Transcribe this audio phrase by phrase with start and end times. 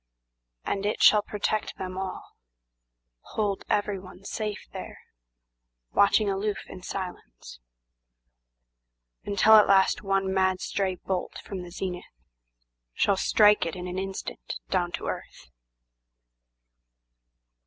[0.65, 2.31] And it shall protect them all,
[3.35, 4.97] Hold everyone safe there,
[5.91, 7.59] watching aloof in silence;
[9.25, 14.55] Until at last one mad stray bolt from the zenithShall strike it in an instant
[14.71, 15.51] down to earth.